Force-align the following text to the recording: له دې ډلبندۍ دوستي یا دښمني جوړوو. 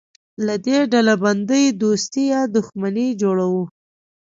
له 0.45 0.55
دې 0.65 0.77
ډلبندۍ 0.91 1.65
دوستي 1.81 2.23
یا 2.33 2.41
دښمني 2.55 3.07
جوړوو. 3.21 3.63